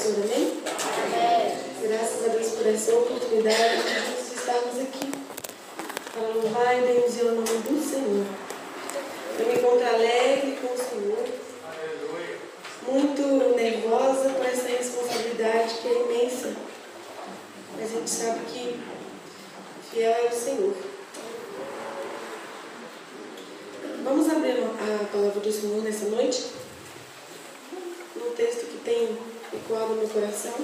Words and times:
Senhor, 0.00 0.16
amém? 0.24 0.62
Graças 1.82 2.24
a 2.24 2.28
Deus 2.28 2.52
por 2.52 2.66
essa 2.66 2.94
oportunidade 2.94 3.82
de 3.82 4.34
estarmos 4.34 4.80
aqui 4.80 5.12
para 6.10 6.28
louvar 6.28 6.78
e 6.78 6.86
bendizir 6.86 7.26
o 7.26 7.34
nome 7.34 7.44
do 7.44 7.78
Senhor. 7.86 8.24
Eu 9.38 9.46
me 9.46 9.58
encontro 9.58 9.86
alegre 9.86 10.58
com 10.62 10.72
o 10.72 10.78
Senhor, 10.78 11.22
muito 12.88 13.54
nervosa 13.54 14.30
por 14.30 14.46
essa 14.46 14.68
responsabilidade 14.68 15.74
que 15.74 15.88
é 15.88 16.02
imensa. 16.02 16.56
Mas 17.76 17.92
a 17.92 17.96
gente 17.96 18.10
sabe 18.10 18.40
que 18.46 18.80
fiel 19.92 20.12
é 20.12 20.30
o 20.30 20.34
Senhor. 20.34 20.74
Vamos 24.02 24.30
abrir 24.30 24.64
a 24.64 25.04
palavra 25.12 25.40
do 25.40 25.52
Senhor 25.52 25.82
nessa 25.82 26.06
noite? 26.06 26.46
Um 28.16 28.30
texto 28.34 28.66
que 28.66 28.78
tem 28.82 29.18
ecoado 29.70 29.94
no 29.94 30.08
coração. 30.08 30.54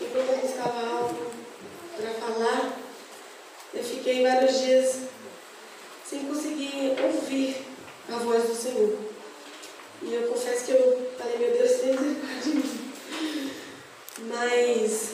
E 0.00 0.04
enquanto 0.04 0.30
eu 0.30 0.38
buscava 0.38 0.86
algo 0.88 1.32
para 1.96 2.10
falar, 2.14 2.78
eu 3.74 3.82
fiquei 3.82 4.22
vários 4.22 4.60
dias 4.60 5.00
sem 6.08 6.26
conseguir 6.26 6.96
ouvir 7.02 7.56
a 8.08 8.18
voz 8.18 8.44
do 8.44 8.54
Senhor. 8.54 8.96
E 10.00 10.14
eu 10.14 10.28
confesso 10.28 10.66
que 10.66 10.70
eu 10.70 11.10
falei, 11.18 11.38
meu 11.38 11.50
Deus, 11.50 11.80
tem 11.80 11.90
misericórdia 11.90 12.42
de 12.42 12.50
mim. 12.50 12.92
Mas 14.20 15.10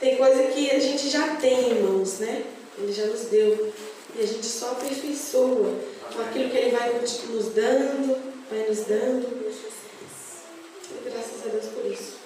tem 0.00 0.16
coisa 0.16 0.44
que 0.44 0.70
a 0.70 0.80
gente 0.80 1.10
já 1.10 1.36
tem 1.36 1.72
em 1.72 1.82
mãos, 1.82 2.20
né? 2.20 2.46
Ele 2.78 2.92
já 2.92 3.04
nos 3.04 3.26
deu. 3.26 3.72
E 4.16 4.22
a 4.22 4.26
gente 4.26 4.46
só 4.46 4.72
aperfeiçoa 4.72 5.74
com 6.14 6.22
aquilo 6.22 6.50
que 6.50 6.56
Ele 6.56 6.76
vai 6.76 6.92
nos 6.92 7.46
dando, 7.54 8.16
vai 8.48 8.68
nos 8.68 8.80
dando. 8.84 9.26
E 10.90 11.10
graças 11.10 11.46
a 11.46 11.48
Deus 11.48 11.66
por 11.66 11.84
isso. 11.86 12.18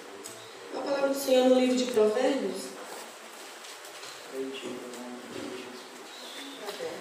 A 0.75 0.81
palavra 0.81 1.09
do 1.09 1.19
Senhor 1.19 1.49
no 1.49 1.59
livro 1.59 1.75
de 1.75 1.85
Provérbios. 1.85 2.69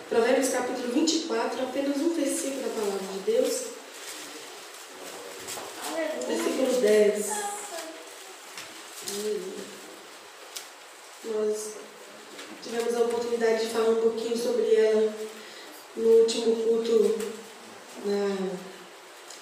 Provérbios 0.09 0.49
capítulo 0.49 0.93
24, 0.93 1.63
apenas 1.63 1.97
um 1.99 2.15
versículo 2.15 2.63
da 2.63 2.69
palavra 2.69 3.07
de 3.13 3.19
Deus. 3.31 3.63
Versículo 6.27 6.81
10. 6.81 7.27
Nós 11.25 11.73
tivemos 12.63 12.95
a 12.95 13.01
oportunidade 13.01 13.67
de 13.67 13.71
falar 13.71 13.91
um 13.91 14.01
pouquinho 14.01 14.37
sobre 14.37 14.75
ela 14.75 15.15
no 15.97 16.09
último 16.09 16.57
culto, 16.57 17.19
na 18.05 18.59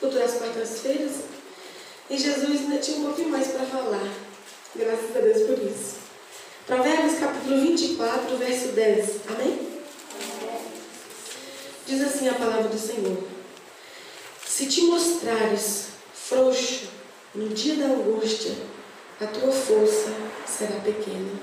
culto 0.01 0.19
das 0.19 0.35
quartas-feiras. 0.35 1.13
E 2.09 2.17
Jesus 2.17 2.61
ainda 2.61 2.79
tinha 2.79 2.99
um 2.99 3.05
pouquinho 3.05 3.29
mais 3.29 3.49
para 3.49 3.67
falar. 3.67 4.13
Graças 4.75 5.17
a 5.17 5.21
Deus 5.21 5.43
por 5.47 5.59
isso. 5.59 5.97
Provérbios 6.67 7.19
capítulo 7.19 7.61
24, 7.61 8.37
verso 8.37 8.69
10. 8.69 9.11
Amém? 9.29 9.77
Diz 11.87 12.03
assim 12.03 12.29
a 12.29 12.35
palavra 12.35 12.69
do 12.69 12.79
Senhor: 12.79 13.23
Se 14.45 14.67
te 14.67 14.83
mostrares 14.83 15.87
frouxo 16.13 16.89
no 17.35 17.49
dia 17.51 17.77
da 17.77 17.87
angústia, 17.87 18.53
a 19.21 19.27
tua 19.27 19.53
força 19.53 20.13
será 20.47 20.81
pequena. 20.81 21.39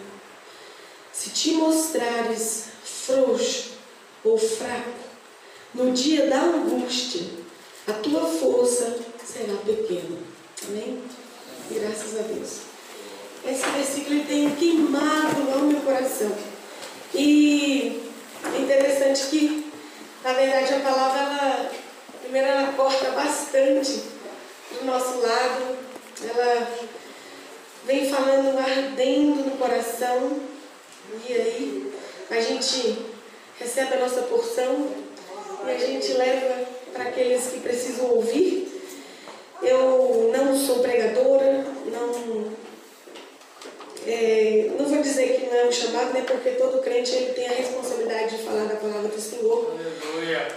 Se 1.14 1.30
te 1.30 1.54
mostrares 1.54 2.66
frouxo 2.84 3.72
ou 4.24 4.38
fraco 4.38 4.92
no 5.74 5.92
dia 5.92 6.30
da 6.30 6.42
angústia, 6.42 7.22
a 7.88 7.94
tua 7.94 8.26
força 8.26 9.00
será 9.26 9.56
pequena. 9.66 10.18
Amém? 10.68 11.02
Graças 11.72 12.20
a 12.20 12.24
Deus. 12.24 12.74
Esse 13.46 13.70
versículo 13.72 14.24
tem 14.26 14.56
queimado 14.56 15.52
ao 15.52 15.60
meu 15.60 15.82
coração. 15.82 16.32
E 17.14 18.10
é 18.54 18.58
interessante 18.62 19.26
que, 19.28 19.72
na 20.24 20.34
verdade, 20.34 20.74
a 20.74 20.80
palavra, 20.80 21.20
ela, 21.20 21.72
primeiro, 22.22 22.48
ela 22.48 22.74
corta 22.74 23.12
bastante 23.12 24.02
do 24.80 24.86
nosso 24.86 25.20
lado. 25.20 25.78
Ela 26.24 26.72
vem 27.86 28.10
falando, 28.10 28.54
coração. 29.74 30.40
E 31.28 31.34
aí, 31.34 31.94
a 32.30 32.40
gente 32.40 32.98
recebe 33.60 33.96
a 33.96 34.00
nossa 34.00 34.22
porção 34.24 34.88
e 35.66 35.72
a 35.72 35.78
gente 35.78 36.14
leva 36.14 36.66
para 36.92 37.06
aqueles 37.06 37.48
que 37.48 37.60
precisam 37.60 38.06
ouvir. 38.12 38.72
Eu 39.62 40.32
não 40.36 40.58
sou 40.58 40.80
pregadora, 40.80 41.66
não 41.92 42.54
é, 44.06 44.72
não 44.78 44.86
vou 44.86 45.02
dizer 45.02 45.40
que 45.40 45.46
não 45.46 45.56
é 45.56 45.66
um 45.66 45.72
chamado, 45.72 46.14
né? 46.14 46.24
Porque 46.28 46.52
todo 46.52 46.82
crente 46.82 47.16
ele 47.16 47.34
tem 47.34 47.48
a 47.48 47.54
responsabilidade 47.54 48.38
de 48.38 48.44
falar 48.44 48.66
da 48.66 48.76
palavra 48.76 49.08
do 49.08 49.22
Senhor. 49.22 49.72
Aleluia. 49.72 50.48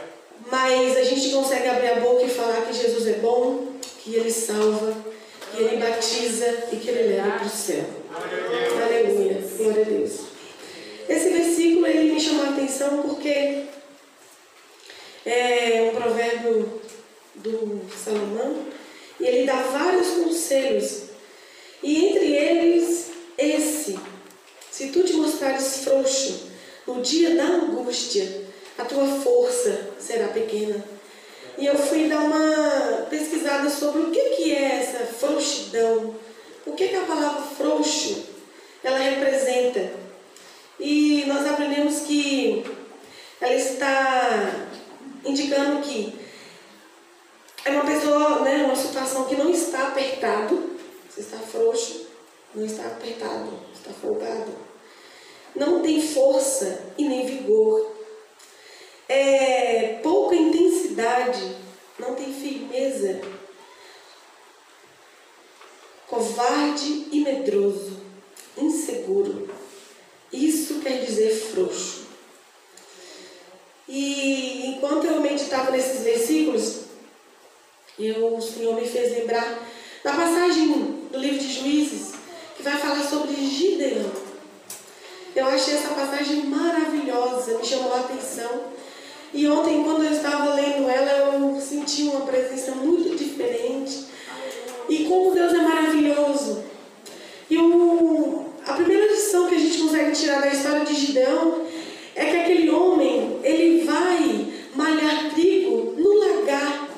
Mas 0.51 0.97
a 0.97 1.05
gente 1.05 1.31
consegue 1.31 1.69
abrir 1.69 1.93
a 1.93 2.01
boca 2.01 2.25
e 2.25 2.29
falar 2.29 2.63
que 2.63 2.73
Jesus 2.73 3.07
é 3.07 3.15
bom, 3.15 3.69
que 3.99 4.17
Ele 4.17 4.31
salva, 4.31 4.97
que 5.53 5.63
Ele 5.63 5.77
batiza 5.77 6.69
e 6.73 6.77
que 6.77 6.89
Ele 6.89 7.15
leva 7.15 7.39
para 7.39 7.47
o 7.47 7.51
céu. 7.51 7.85
Aleluia. 8.17 8.76
Glória 9.67 9.83
a 9.83 9.89
Deus. 9.89 10.13
Esse 11.09 11.31
versículo 11.31 11.89
ele 11.89 12.13
me 12.13 12.21
chamou 12.21 12.45
a 12.45 12.51
atenção 12.51 13.03
porque 13.03 13.65
é 15.25 15.91
um 15.91 15.97
provérbio 15.97 16.81
do 17.35 17.81
Salomão 17.93 18.65
e 19.19 19.27
ele 19.27 19.45
dá 19.45 19.57
vários 19.57 20.07
conselhos. 20.11 21.07
E 21.83 22.07
entre 22.07 22.33
eles 22.33 23.11
esse, 23.37 23.99
se 24.71 24.91
tu 24.91 25.03
te 25.03 25.15
mostrares 25.15 25.83
frouxo 25.83 26.49
no 26.87 27.03
dia 27.03 27.35
da 27.35 27.47
angústia, 27.47 28.45
a 28.79 28.85
tua 28.85 29.05
força 29.21 29.95
será 29.99 30.29
pequena. 30.29 30.85
E 31.59 31.67
eu 31.67 31.77
fui 31.77 32.07
dar 32.07 32.21
uma 32.21 33.07
pesquisada 33.11 33.69
sobre 33.69 34.03
o 34.03 34.11
que, 34.13 34.31
que 34.37 34.55
é 34.55 34.77
essa 34.77 35.07
frouxidão. 35.07 36.15
O 36.65 36.73
que, 36.75 36.87
que 36.87 36.95
a 36.95 37.01
palavra 37.01 37.43
frouxo 37.43 38.36
ela 38.83 38.99
representa. 38.99 39.93
E 40.79 41.25
nós 41.27 41.47
aprendemos 41.47 42.01
que 42.01 42.65
ela 43.41 43.55
está 43.55 44.69
indicando 45.25 45.83
que 45.83 46.19
é 47.65 47.71
uma 47.71 47.85
pessoa, 47.85 48.41
né, 48.41 48.65
uma 48.65 48.77
situação 48.77 49.25
que 49.25 49.35
não 49.35 49.51
está 49.51 49.89
apertado, 49.89 50.77
você 51.09 51.21
está 51.21 51.39
frouxo, 51.39 52.07
não 52.55 52.65
está 52.65 52.87
apertado, 52.87 53.59
está 53.75 53.91
folgado. 53.91 54.55
Não 55.55 55.83
tem 55.83 56.01
força 56.01 56.93
e 56.99 57.09
nem 57.09 57.27
vigor. 57.27 57.95
É 59.09 59.99
pouca 60.03 60.37
intensidade, 60.37 61.57
não 61.99 62.15
tem 62.15 62.33
firmeza. 62.33 63.21
Covarde 66.07 67.09
e 67.11 67.21
medroso, 67.21 68.06
inseguro. 68.57 69.49
Isso 70.33 70.81
quer 70.81 71.05
dizer 71.05 71.31
frouxo. 71.31 72.07
E 73.89 74.67
enquanto 74.67 75.05
eu 75.07 75.21
meditava 75.21 75.71
nesses 75.71 76.03
versículos, 76.03 76.81
eu, 77.99 78.37
o 78.37 78.43
Senhor 78.43 78.75
me 78.75 78.87
fez 78.87 79.13
lembrar 79.13 79.59
da 80.03 80.13
passagem 80.13 80.69
do 81.11 81.19
livro 81.19 81.39
de 81.39 81.53
Juízes, 81.53 82.15
que 82.57 82.63
vai 82.63 82.77
falar 82.79 83.03
sobre 83.03 83.35
Gideão. 83.35 84.11
Eu 85.35 85.47
achei 85.47 85.75
essa 85.75 85.95
passagem 85.95 86.45
maravilhosa, 86.47 87.59
me 87.59 87.65
chamou 87.65 87.95
a 87.95 88.01
atenção. 88.01 88.65
E 89.33 89.47
ontem, 89.47 89.85
quando 89.85 90.05
eu 90.05 90.13
estava 90.13 90.55
lendo 90.55 90.89
ela, 90.89 91.35
eu 91.35 91.61
senti 91.61 92.05
uma 92.05 92.23
presença 92.23 92.73
muito 92.73 93.17
diferente. 93.17 94.07
E 94.89 95.05
como 95.05 95.35
Deus 95.35 95.53
é 95.53 95.59
maravilhoso. 95.59 96.65
E 97.51 97.59
o, 97.59 98.46
primeira 98.77 99.11
lição 99.11 99.49
que 99.49 99.55
a 99.55 99.59
gente 99.59 99.79
consegue 99.79 100.13
tirar 100.13 100.41
da 100.41 100.49
história 100.49 100.85
de 100.85 100.95
Gideão 100.95 101.67
é 102.15 102.25
que 102.27 102.37
aquele 102.37 102.71
homem, 102.71 103.39
ele 103.43 103.85
vai 103.85 104.47
malhar 104.75 105.35
trigo 105.35 105.95
no 105.97 106.19
lagar. 106.19 106.89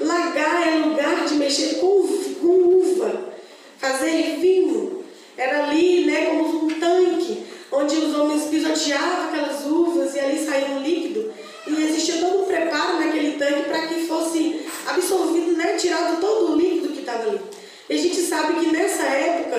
Lagar 0.00 0.68
é 0.68 0.86
lugar 0.86 1.26
de 1.26 1.34
mexer 1.34 1.76
com, 1.76 2.00
uva, 2.42 3.34
fazer 3.78 4.38
vinho. 4.40 5.04
Era 5.36 5.64
ali, 5.64 6.04
né, 6.04 6.26
como 6.26 6.66
um 6.66 6.80
tanque, 6.80 7.44
onde 7.72 7.96
os 7.96 8.14
homens 8.18 8.44
pisoteavam 8.44 9.28
aquelas 9.28 9.66
uvas 9.66 10.14
e 10.14 10.20
ali 10.20 10.44
saía 10.44 10.68
um 10.68 10.82
líquido. 10.82 11.32
E 11.66 11.82
existia 11.84 12.16
todo 12.20 12.42
um 12.42 12.46
preparo 12.46 12.98
naquele 12.98 13.38
tanque 13.38 13.62
para 13.68 13.86
que 13.86 14.06
fosse 14.06 14.60
absorvido, 14.86 15.56
né, 15.56 15.76
tirado 15.76 16.20
todo 16.20 16.52
o 16.52 16.56
líquido 16.56 16.88
que 16.88 17.00
estava 17.00 17.28
ali. 17.28 17.40
E 17.88 17.94
a 17.94 17.96
gente 17.96 18.20
sabe 18.22 18.60
que 18.60 18.70
nessa 18.70 19.02
época 19.02 19.49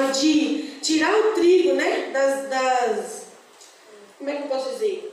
trabalho 0.00 0.12
de 0.12 0.78
tirar 0.80 1.14
o 1.14 1.34
trigo, 1.34 1.74
né, 1.74 2.10
das, 2.12 2.48
das 2.48 3.20
como 4.18 4.30
é 4.30 4.36
que 4.36 4.42
eu 4.42 4.48
posso 4.48 4.70
dizer? 4.70 5.09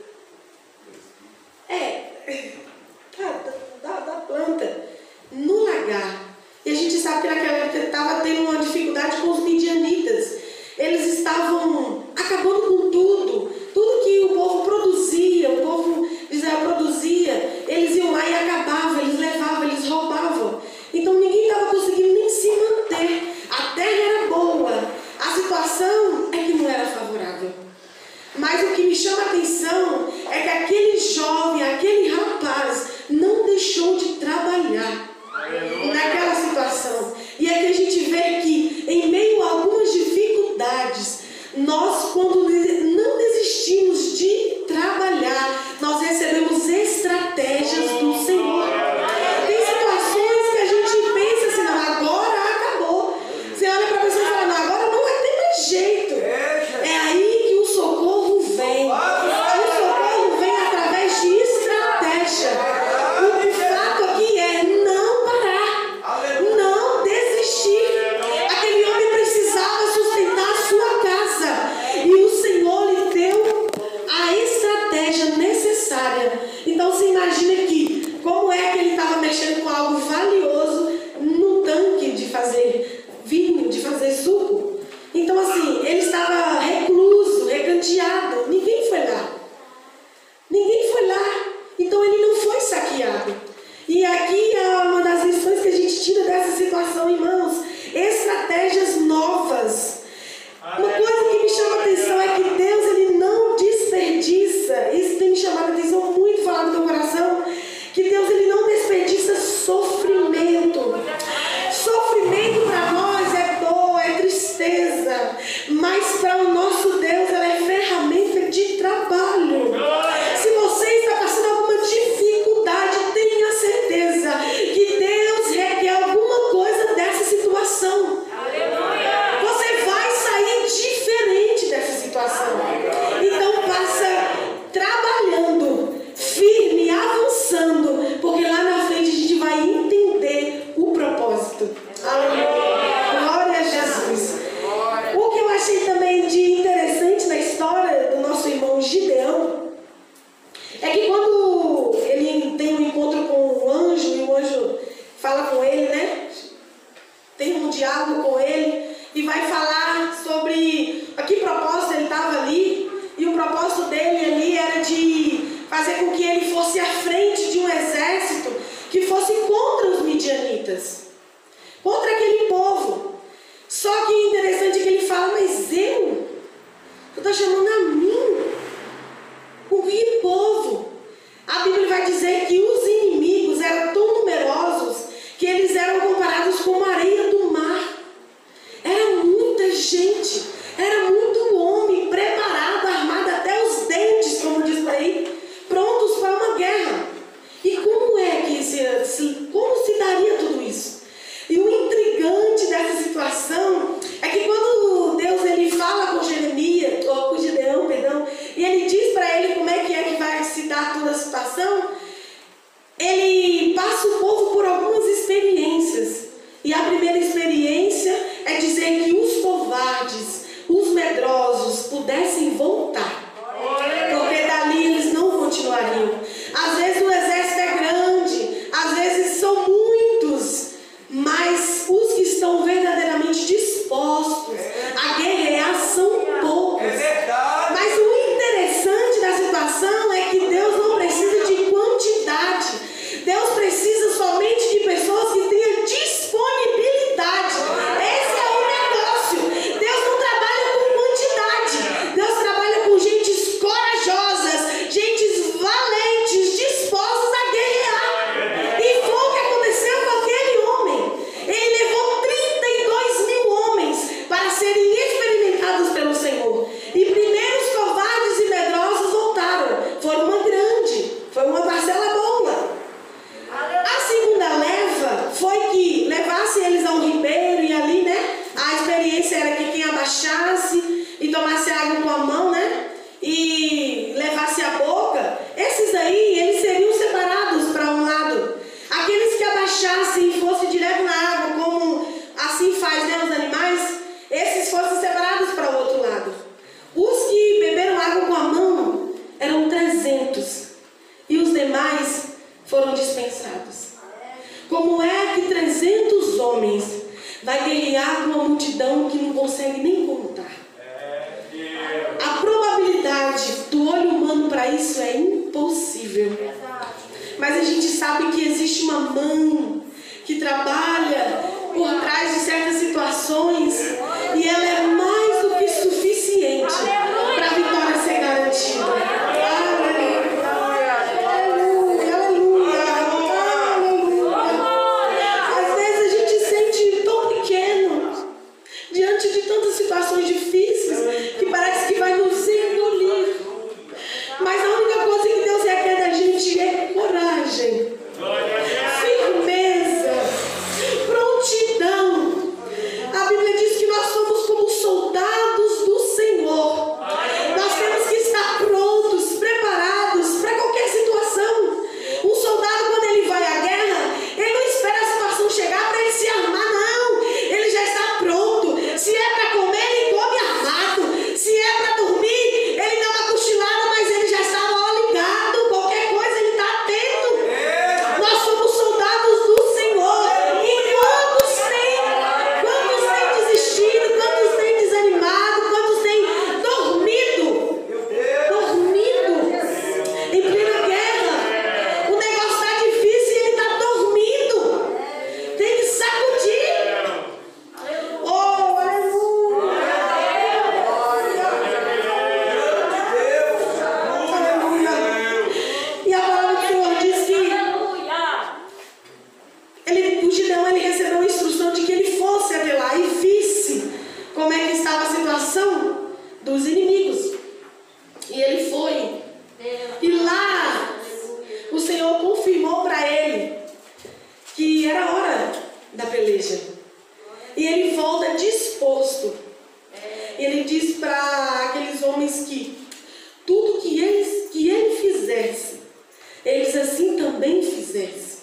também 437.48 437.62
fizesse. 437.62 438.38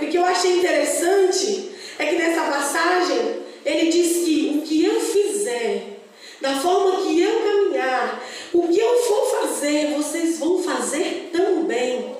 O 0.00 0.06
que 0.06 0.16
eu 0.16 0.24
achei 0.24 0.58
interessante 0.58 1.70
é 1.98 2.06
que 2.06 2.16
nessa 2.16 2.42
passagem 2.42 3.40
ele 3.64 3.90
diz 3.90 4.24
que 4.24 4.58
o 4.58 4.62
que 4.62 4.84
eu 4.84 5.00
fizer, 5.00 6.00
da 6.40 6.56
forma 6.60 7.02
que 7.02 7.20
eu 7.20 7.40
caminhar, 7.40 8.22
o 8.52 8.68
que 8.68 8.78
eu 8.78 8.96
for 9.02 9.40
fazer, 9.40 9.94
vocês 9.96 10.38
vão 10.38 10.62
fazer 10.62 11.30
também. 11.32 12.16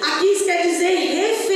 Aqui 0.00 0.26
isso 0.26 0.44
quer 0.44 0.62
dizer 0.66 0.94
refletir 0.96 1.47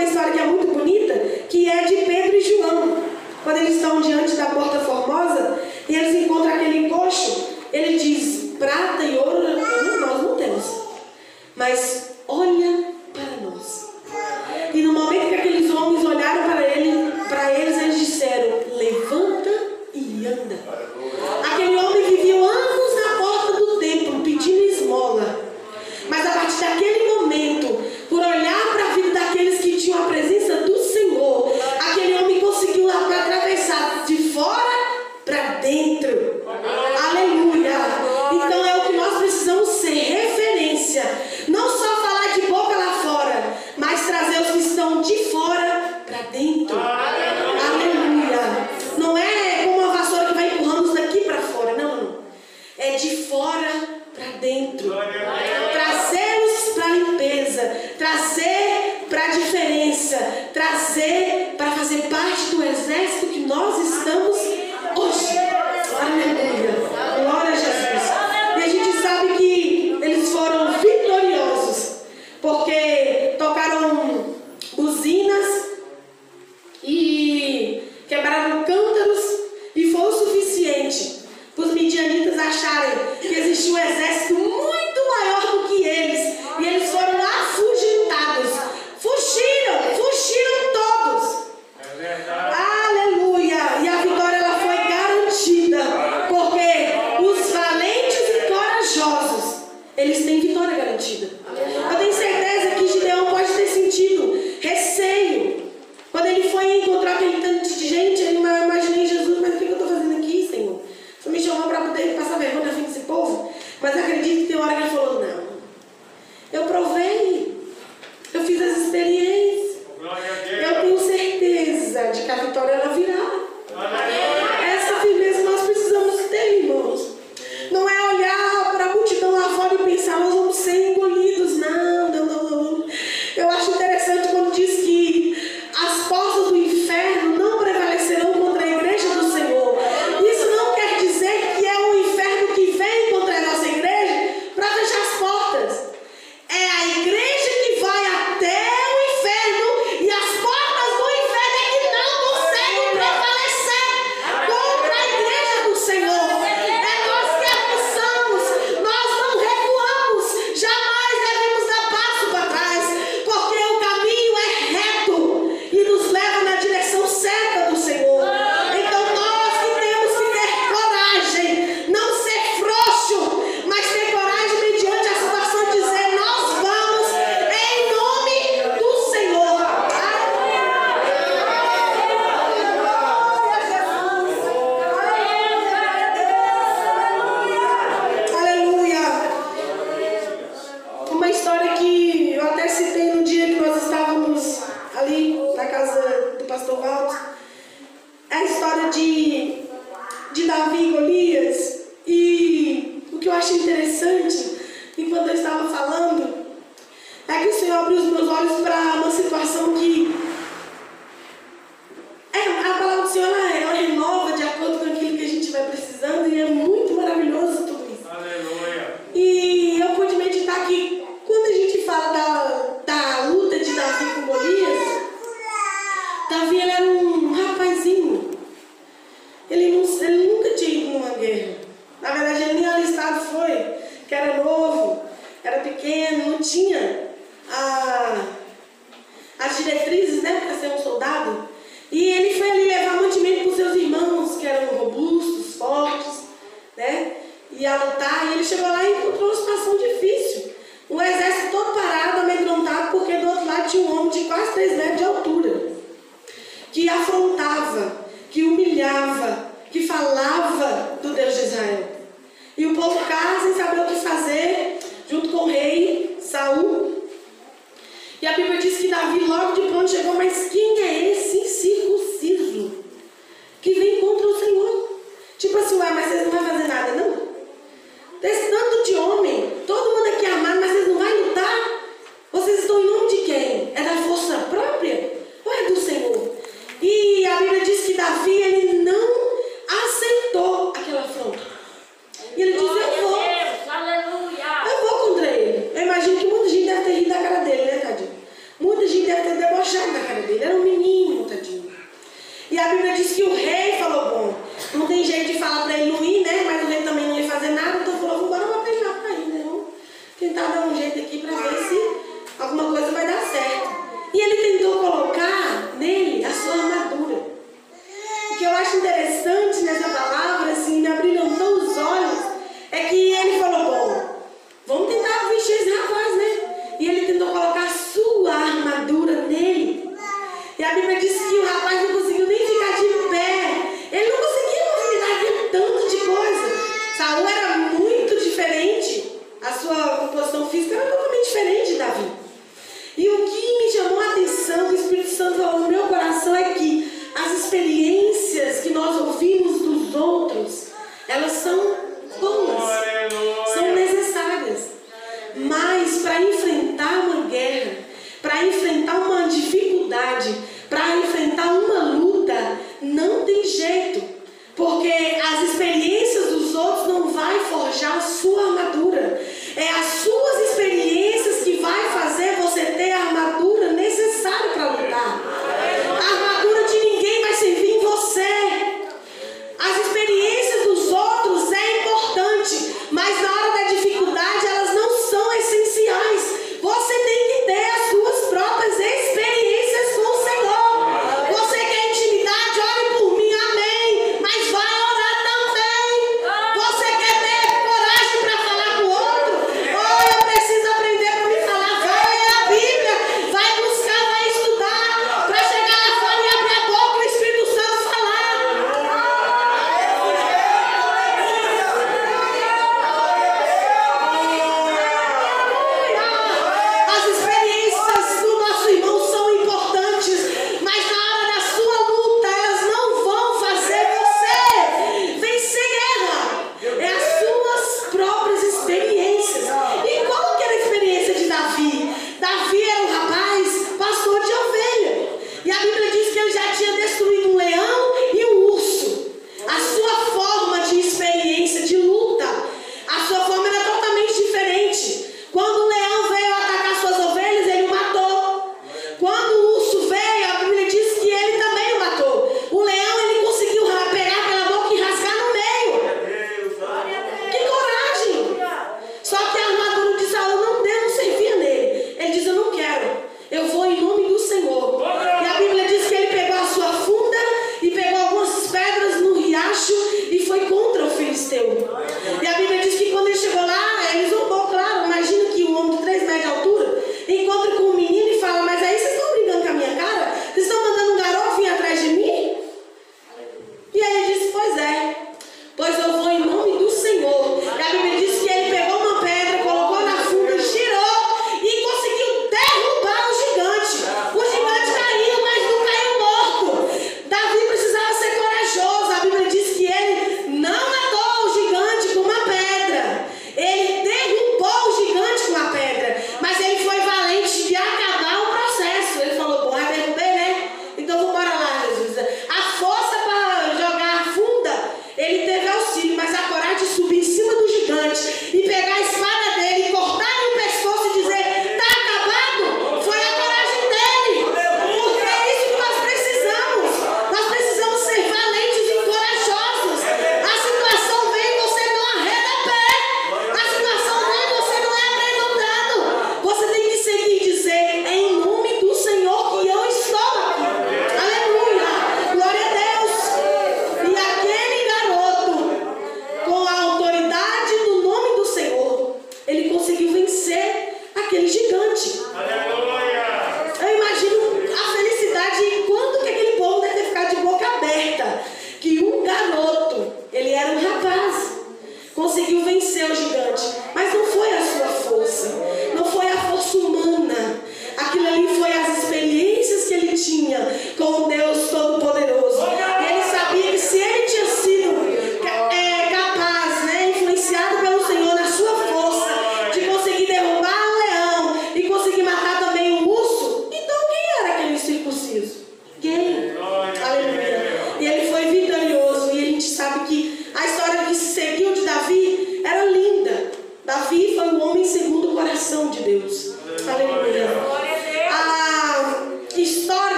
uma 0.00 0.08
história 0.08 0.32
que 0.32 0.38
é 0.38 0.46
muito 0.46 0.66
bonita, 0.72 1.14
que 1.50 1.68
é 1.68 1.84
de 1.84 1.96
Pedro 2.06 2.36
e 2.36 2.40
João. 2.40 3.04
Quando 3.44 3.56
eles 3.58 3.76
estão 3.76 4.00
diante 4.00 4.34
da 4.34 4.46
porta 4.46 4.80
formosa 4.80 5.58
e 5.88 5.94
eles 5.94 6.14
encontram 6.24 6.54
aquele 6.54 6.88
coxo, 6.88 7.48
ele 7.70 7.98
diz: 7.98 8.56
prata 8.58 9.02
e 9.02 9.18
ouro 9.18 9.40
nós 10.00 10.22
não 10.22 10.36
temos, 10.36 10.64
mas 11.54 12.12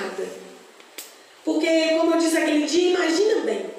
errada. 0.00 0.26
Porque, 1.44 1.96
como 1.98 2.14
eu 2.14 2.18
disse 2.18 2.36
aquele 2.36 2.66
dia, 2.66 2.90
imagina 2.90 3.40
bem, 3.40 3.70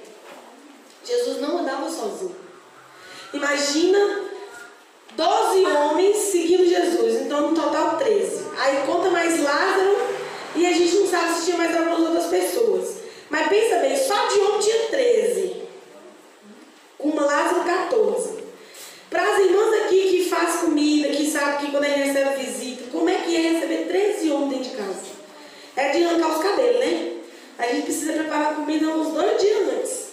Jesus 1.03 1.41
não 1.41 1.59
andava 1.59 1.89
sozinho. 1.89 2.35
Imagina 3.33 4.21
12 5.15 5.65
homens 5.65 6.17
seguindo 6.17 6.67
Jesus, 6.67 7.21
então 7.21 7.49
no 7.49 7.55
total 7.55 7.97
13. 7.97 8.45
Aí 8.57 8.85
conta 8.85 9.09
mais 9.09 9.41
Lázaro 9.41 9.97
e 10.55 10.65
a 10.65 10.73
gente 10.73 10.95
não 10.95 11.07
sabe 11.07 11.33
se 11.33 11.45
tinha 11.45 11.57
mais 11.57 11.75
algumas 11.75 11.99
outras 11.99 12.25
pessoas. 12.25 13.01
Mas 13.29 13.47
pensa 13.47 13.77
bem, 13.77 13.95
só 13.95 14.27
de 14.27 14.39
homem 14.39 14.59
tinha 14.59 14.87
13. 14.89 15.61
Com 16.97 17.15
Lázaro 17.15 17.63
14. 17.63 18.41
Para 19.09 19.23
as 19.23 19.39
irmãs 19.39 19.85
aqui 19.85 20.09
que 20.09 20.29
faz 20.29 20.61
comida, 20.61 21.09
que 21.09 21.29
sabe 21.29 21.65
que 21.65 21.71
quando 21.71 21.83
a 21.83 21.87
gente 21.87 22.11
recebe 22.11 22.43
visita, 22.43 22.83
como 22.91 23.09
é 23.09 23.15
que 23.15 23.35
é 23.35 23.51
receber 23.51 23.87
13 23.87 24.31
homens 24.31 24.49
dentro 24.51 24.69
de 24.69 24.77
casa? 24.77 25.20
É 25.75 25.89
de 25.89 26.03
arrancar 26.03 26.37
os 26.37 26.43
cabelos, 26.43 26.79
né? 26.79 27.11
A 27.57 27.67
gente 27.67 27.83
precisa 27.83 28.13
preparar 28.13 28.55
comida 28.55 28.87
uns 28.87 29.13
dois 29.13 29.41
dias 29.41 29.69
antes. 29.69 30.07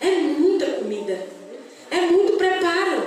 É 0.00 0.10
muita 0.10 0.66
comida. 0.66 1.26
É 1.90 2.00
muito 2.02 2.36
preparo. 2.38 3.02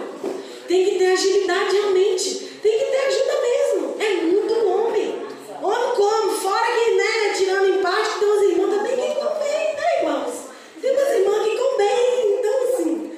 Tem 0.67 0.85
que 0.85 0.97
ter 0.97 1.11
agilidade 1.11 1.73
realmente. 1.73 2.59
Tem 2.61 2.79
que 2.79 2.85
ter 2.85 2.97
ajuda 2.97 3.33
mesmo. 3.41 3.95
É 3.99 4.09
muito 4.21 4.53
homem. 4.67 5.25
Homem 5.61 5.95
como? 5.95 6.31
Fora 6.31 6.65
que, 6.65 6.91
né, 6.91 7.33
tirando 7.35 7.69
em 7.69 7.81
parte, 7.81 8.19
tem 8.19 8.27
umas 8.27 8.43
irmãs 8.43 8.75
também 8.75 8.95
que 8.95 9.15
comem, 9.15 9.75
né, 9.75 9.97
irmãos? 9.99 10.33
Tem 10.81 10.91
umas 10.91 11.09
irmãs 11.13 11.43
que 11.43 11.57
comem. 11.57 12.37
Então, 12.39 12.63
assim, 12.63 13.11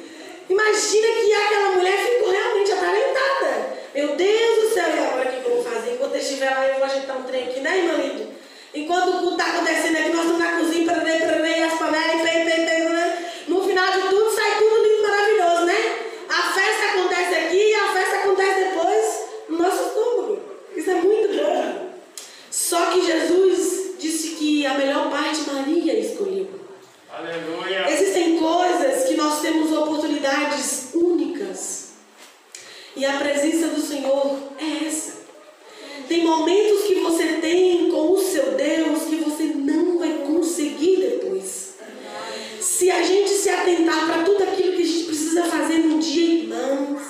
imagina 0.49 1.07
que 1.07 1.33
aquela 1.33 1.69
mulher 1.71 1.97
ficou 1.97 2.29
realmente 2.31 2.71
atalentada. 2.71 3.77
Meu 3.93 4.15
Deus 4.15 4.61
do 4.61 4.73
céu, 4.73 4.87
e 4.87 4.99
agora 4.99 5.29
o 5.29 5.41
que 5.41 5.49
eu 5.49 5.55
vou 5.55 5.63
fazer? 5.63 5.93
Enquanto 5.93 6.15
eu 6.15 6.21
estiver 6.21 6.49
lá, 6.49 6.67
eu 6.67 6.75
vou 6.75 6.85
ajeitar 6.85 7.17
um 7.17 7.23
trem 7.23 7.43
aqui, 7.43 7.59
né, 7.59 7.77
irmã 7.77 7.93
Lídia? 7.93 8.22
Enquanto 8.73 9.09
o 9.09 9.19
culto 9.19 9.31
está 9.33 9.45
acontecendo 9.53 9.97
aqui, 9.97 10.09
nós 10.09 10.25
estamos 10.25 10.39
na 10.39 10.57
cozinha, 10.57 10.91
pererei, 10.91 11.19
pererei, 11.19 11.63
as 11.63 11.77
panelas, 11.77 12.21
pei, 12.21 12.43
pei, 12.43 12.89
né? 12.89 13.31
No 13.47 13.63
final 13.63 13.85
de 13.85 14.01
tudo, 14.09 14.31
sai 14.31 14.57
tudo 14.57 14.83
lindo, 14.83 15.01
maravilhoso, 15.03 15.65
né? 15.65 15.99
A 16.27 16.41
festa 16.53 16.85
acontece 16.85 17.35
aqui 17.35 17.69
e 17.69 17.75
a 17.75 17.93
festa 17.93 18.15
acontece 18.15 18.63
depois 18.63 19.25
no 19.49 19.57
nosso 19.59 19.83
estômago. 19.83 20.41
Isso 20.75 20.89
é 20.89 20.95
muito 20.95 21.37
bom. 21.37 21.89
Só 22.49 22.85
que 22.87 23.05
Jesus 23.05 23.95
disse 23.99 24.29
que 24.29 24.65
a 24.65 24.73
melhor 24.73 25.11
parte 25.11 25.41
Maria 25.41 25.99
escolheu. 25.99 26.49
Aleluia. 27.11 27.91
Existem 27.91 28.39
coisas 28.39 29.07
que 29.07 29.15
nós 29.15 29.39
temos 29.41 29.71
oportunidades 29.71 30.89
únicas. 30.95 31.93
E 32.95 33.05
a 33.05 33.17
presença 33.17 33.67
do 33.67 33.81
Senhor 33.81 34.39
é 34.57 34.87
essa. 34.87 35.13
Tem 36.07 36.23
momentos 36.23 36.83
que 36.83 36.95
você 36.95 37.33
tem 37.33 37.62
Se 42.83 42.91
a 42.91 43.01
gente 43.01 43.29
se 43.29 43.49
atentar 43.49 44.05
para 44.07 44.23
tudo 44.25 44.43
aquilo 44.43 44.75
que 44.75 44.81
a 44.81 44.85
gente 44.85 45.05
precisa 45.05 45.45
fazer 45.45 45.77
num 45.77 45.99
dia, 45.99 46.41
irmãos, 46.41 47.01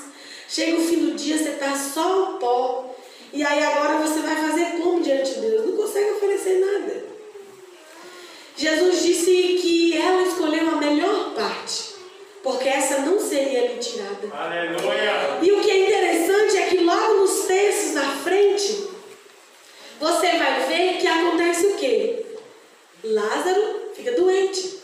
chega 0.47 0.77
o 0.77 0.85
fim 0.85 0.97
do 0.97 1.15
dia, 1.15 1.35
você 1.35 1.49
está 1.49 1.75
só 1.75 2.25
o 2.25 2.37
pó. 2.37 2.95
E 3.33 3.43
aí 3.43 3.63
agora 3.63 3.97
você 3.97 4.19
vai 4.19 4.35
fazer 4.35 4.77
como 4.77 5.01
diante 5.01 5.33
de 5.33 5.41
Deus? 5.41 5.65
Não 5.65 5.75
consegue 5.75 6.11
oferecer 6.11 6.59
nada. 6.59 7.05
Jesus 8.55 9.01
disse 9.01 9.31
que 9.63 9.97
ela 9.97 10.21
escolheu 10.21 10.69
a 10.69 10.75
melhor 10.75 11.33
parte, 11.33 11.95
porque 12.43 12.69
essa 12.69 12.99
não 12.99 13.19
seria 13.19 13.73
lhe 13.73 13.79
tirada. 13.79 14.29
Aleluia! 14.31 15.39
E 15.41 15.51
o 15.53 15.59
que 15.59 15.71
é 15.71 15.87
interessante 15.87 16.55
é 16.55 16.67
que 16.67 16.83
logo 16.83 17.21
nos 17.21 17.45
textos 17.45 17.95
na 17.95 18.15
frente, 18.17 18.89
você 19.99 20.37
vai 20.37 20.67
ver 20.67 20.97
que 20.99 21.07
acontece 21.07 21.65
o 21.65 21.75
quê? 21.77 22.25
Lázaro 23.03 23.89
fica 23.95 24.11
doente. 24.11 24.82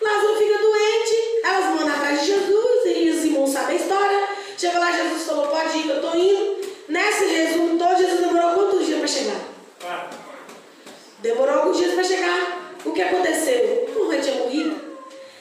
Lázaro 0.00 0.36
fica 0.36 0.58
doente, 0.58 1.40
elas 1.44 1.64
mandam 1.66 1.94
atrás 1.94 2.20
de 2.20 2.26
Jesus, 2.26 2.86
e 2.86 3.10
os 3.10 3.24
irmãos 3.24 3.50
sabem 3.50 3.76
a 3.76 3.80
história. 3.80 4.28
Chega 4.56 4.78
lá, 4.78 4.92
Jesus 4.92 5.22
falou, 5.24 5.46
pode 5.48 5.78
ir, 5.78 5.88
eu 5.88 5.96
estou 5.96 6.16
indo. 6.16 6.60
Nesse 6.88 7.24
resumo 7.26 7.78
todo, 7.78 7.96
Jesus 7.96 8.20
demorou 8.20 8.54
quantos 8.54 8.86
dias 8.86 8.98
para 8.98 9.08
chegar? 9.08 9.40
Demorou 11.20 11.54
alguns 11.60 11.76
dias 11.78 11.94
para 11.94 12.04
chegar. 12.04 12.74
O 12.84 12.92
que 12.92 13.02
aconteceu? 13.02 13.88
Não 13.94 14.20
tinha 14.20 14.34
morrido. 14.36 14.80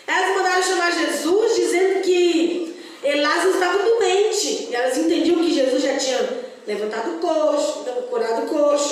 Elas 0.05 0.35
mandaram 0.37 0.63
chamar 0.63 0.91
Jesus 0.91 1.55
dizendo 1.55 2.01
que 2.01 2.75
Lázaro 3.03 3.51
estava 3.51 3.77
doente. 3.79 4.67
E 4.69 4.75
elas 4.75 4.97
entendiam 4.97 5.39
que 5.39 5.53
Jesus 5.53 5.81
já 5.81 5.97
tinha 5.97 6.49
levantado 6.67 7.15
o 7.15 7.19
coxo, 7.19 7.85
curado 8.09 8.43
o 8.43 8.47
coxo 8.47 8.88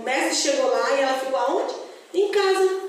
O 0.00 0.02
mestre 0.02 0.52
chegou 0.52 0.70
lá 0.70 0.94
e 0.94 1.02
ela 1.02 1.18
ficou 1.18 1.38
aonde? 1.38 1.74
Em 2.14 2.30
casa. 2.30 2.79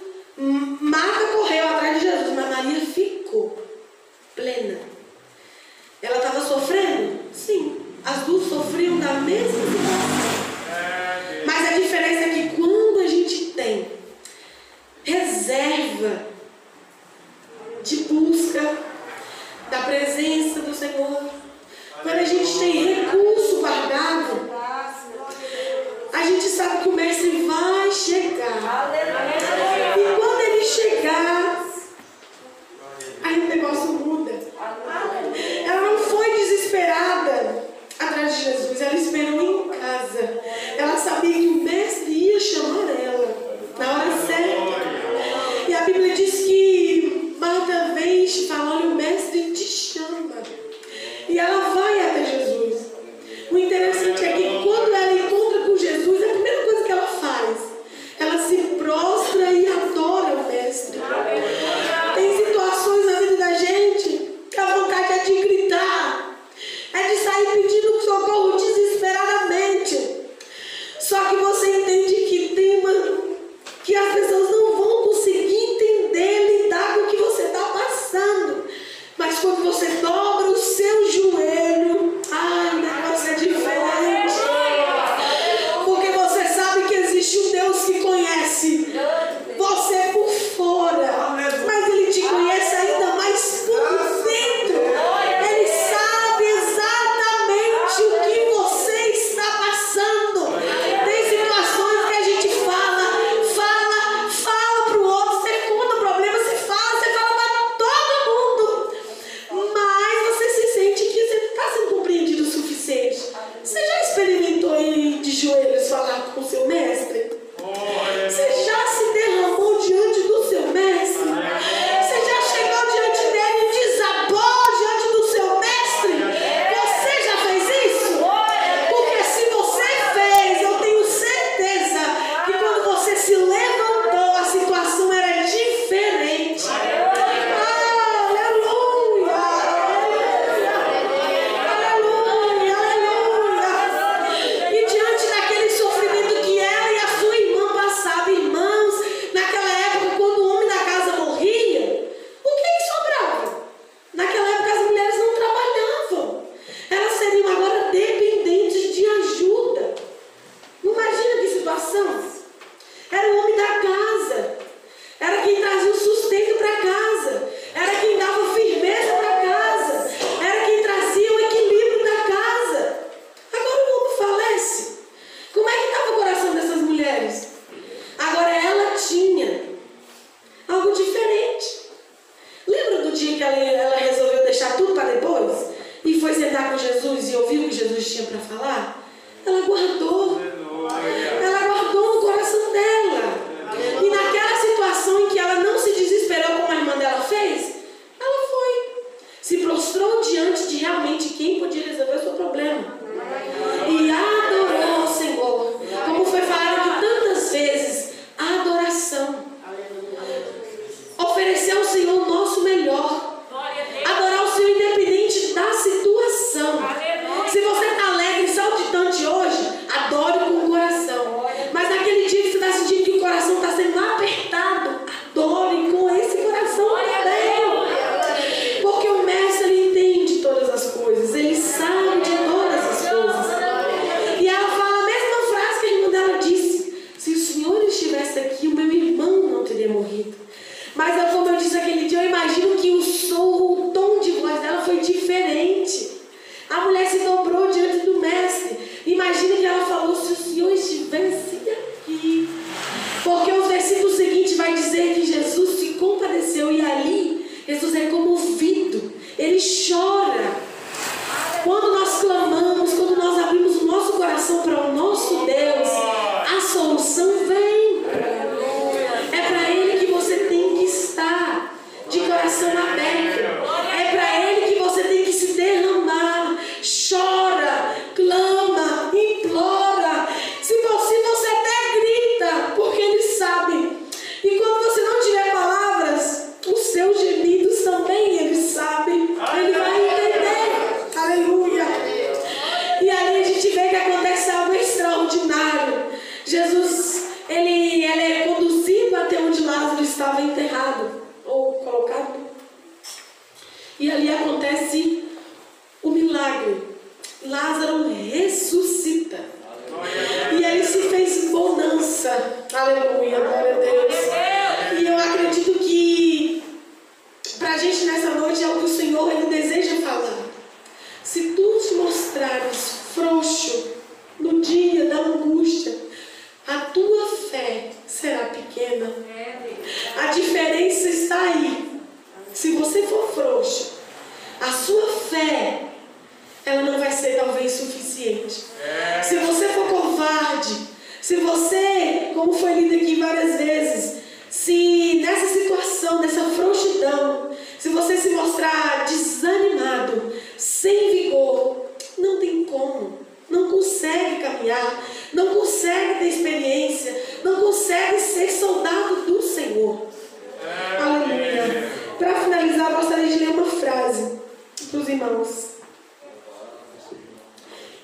para 364.92 365.00
os 365.00 365.10
irmãos. 365.10 365.72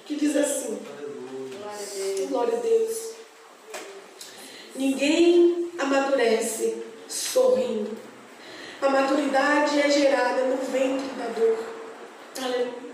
Que 0.06 0.16
diz 0.16 0.36
assim: 0.38 0.80
Glória 2.30 2.58
a 2.58 2.62
Deus. 2.62 3.12
Ninguém 4.76 5.70
amadurece 5.78 6.78
sorrindo. 7.10 7.98
A 8.82 8.90
maturidade 8.90 9.82
é 9.82 9.90
gerada 9.90 10.44
no 10.44 10.58
ventre 10.58 11.08
da 11.18 11.28
dor. 11.38 11.58
Aleluia. 12.42 12.88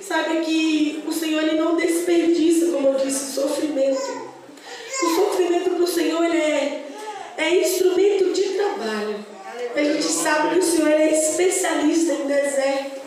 Sabe 0.00 0.40
que 0.40 1.04
o 1.06 1.12
Senhor 1.12 1.42
ele 1.42 1.58
não 1.58 1.76
desperdiça, 1.76 2.72
como 2.72 2.88
eu 2.88 2.94
disse, 2.94 3.34
sofrimento. 3.34 4.32
O 5.02 5.14
sofrimento 5.16 5.70
para 5.70 5.82
o 5.82 5.86
Senhor 5.86 6.24
ele 6.24 6.36
é, 6.38 6.86
é 7.36 7.60
instrumento 7.60 8.32
de 8.32 8.42
trabalho. 8.54 9.31
A 9.74 9.82
gente 9.82 10.04
sabe 10.04 10.50
que 10.50 10.58
o 10.58 10.62
Senhor 10.62 10.90
é 10.90 11.10
especialista 11.10 12.12
em 12.12 12.26
deserto. 12.26 13.00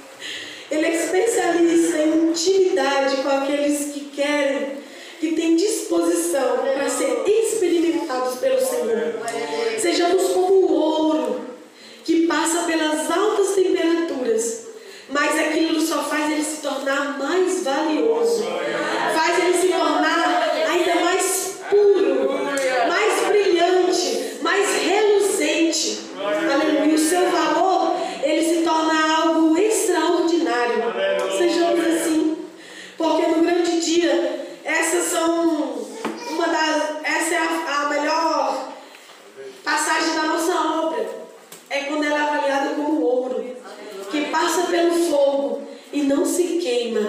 Ele 0.71 0.85
é 0.85 0.95
especialista 0.95 1.97
em 1.99 2.29
intimidade 2.29 3.17
com 3.17 3.29
aqueles 3.29 3.93
que 3.93 3.99
querem, 4.05 4.77
que 5.19 5.35
têm 5.35 5.55
disposição 5.55 6.57
para 6.57 6.89
ser 6.89 7.23
experimentados 7.27 8.39
pelo 8.39 8.59
Senhor. 8.59 9.13
Sejamos 9.79 10.33
como 10.33 10.53
o 10.53 10.73
ouro 10.73 11.41
que 12.03 12.25
passa 12.25 12.63
pelas 12.63 13.11
altas 13.11 13.53
temperaturas, 13.53 14.67
mas 15.09 15.39
aquilo 15.39 15.79
só 15.81 16.03
faz 16.03 16.31
ele 16.31 16.43
se 16.43 16.61
tornar 16.61 17.19
mais 17.19 17.63
valioso, 17.63 18.43
faz 19.13 19.43
ele 19.43 19.57
se 19.59 19.67
tornar 19.67 20.24
passa 44.55 44.67
pelo 44.67 44.93
fogo 45.09 45.61
e 45.91 46.01
não 46.03 46.25
se 46.25 46.57
queima, 46.59 47.01